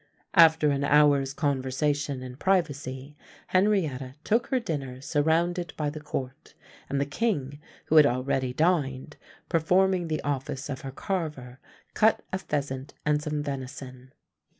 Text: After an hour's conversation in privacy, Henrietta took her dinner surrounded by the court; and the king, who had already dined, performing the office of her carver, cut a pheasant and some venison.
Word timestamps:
After 0.33 0.71
an 0.71 0.83
hour's 0.83 1.31
conversation 1.31 2.23
in 2.23 2.37
privacy, 2.37 3.15
Henrietta 3.49 4.15
took 4.23 4.47
her 4.47 4.59
dinner 4.59 4.99
surrounded 4.99 5.75
by 5.77 5.91
the 5.91 6.01
court; 6.01 6.55
and 6.89 6.99
the 6.99 7.05
king, 7.05 7.59
who 7.85 7.97
had 7.97 8.07
already 8.07 8.51
dined, 8.51 9.17
performing 9.47 10.07
the 10.07 10.23
office 10.23 10.69
of 10.71 10.81
her 10.81 10.89
carver, 10.91 11.59
cut 11.93 12.23
a 12.33 12.39
pheasant 12.39 12.95
and 13.05 13.21
some 13.21 13.43
venison. 13.43 14.11